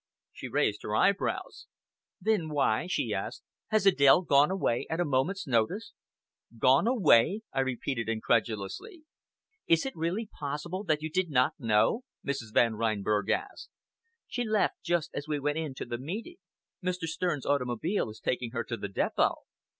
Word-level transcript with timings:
She 0.33 0.47
raised 0.47 0.81
her 0.81 0.95
eyebrows. 0.95 1.67
"Then 2.19 2.49
why," 2.49 2.87
she 2.87 3.13
asked, 3.13 3.43
"has 3.67 3.85
Adèle 3.85 4.25
gone 4.25 4.49
away 4.49 4.87
at 4.89 4.99
a 4.99 5.05
moment's 5.05 5.45
notice?" 5.45 5.93
"Gone 6.57 6.87
away!" 6.87 7.43
I 7.53 7.59
repeated 7.59 8.09
incredulously. 8.09 9.03
"Is 9.67 9.85
it 9.85 9.95
really 9.95 10.25
possible 10.39 10.83
that 10.85 11.03
you 11.03 11.11
did 11.11 11.29
not 11.29 11.53
know?" 11.59 12.01
Mrs. 12.25 12.51
Van 12.51 12.73
Reinberg 12.77 13.29
asked. 13.29 13.69
"She 14.27 14.43
left 14.43 14.81
just 14.81 15.11
as 15.13 15.27
we 15.27 15.39
went 15.39 15.59
in 15.59 15.75
to 15.75 15.85
the 15.85 15.99
meeting. 15.99 16.37
Mr. 16.83 17.03
Stern's 17.03 17.45
automobile 17.45 18.09
is 18.09 18.19
taking 18.19 18.49
her 18.53 18.63
to 18.63 18.77
the 18.77 18.89
depot." 18.89 19.35